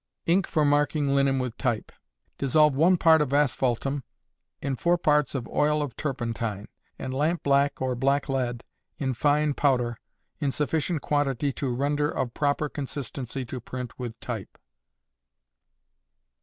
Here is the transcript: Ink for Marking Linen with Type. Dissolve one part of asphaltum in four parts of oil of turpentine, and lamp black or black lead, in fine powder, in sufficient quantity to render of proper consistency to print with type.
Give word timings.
Ink 0.25 0.47
for 0.47 0.65
Marking 0.65 1.09
Linen 1.09 1.37
with 1.37 1.55
Type. 1.57 1.91
Dissolve 2.39 2.73
one 2.75 2.97
part 2.97 3.21
of 3.21 3.33
asphaltum 3.35 4.03
in 4.59 4.75
four 4.75 4.97
parts 4.97 5.35
of 5.35 5.47
oil 5.47 5.83
of 5.83 5.95
turpentine, 5.95 6.69
and 6.97 7.13
lamp 7.13 7.43
black 7.43 7.79
or 7.79 7.93
black 7.93 8.27
lead, 8.27 8.63
in 8.97 9.13
fine 9.13 9.53
powder, 9.53 9.99
in 10.39 10.51
sufficient 10.51 11.03
quantity 11.03 11.53
to 11.53 11.69
render 11.75 12.09
of 12.09 12.33
proper 12.33 12.67
consistency 12.67 13.45
to 13.45 13.61
print 13.61 13.99
with 13.99 14.19
type. 14.19 14.57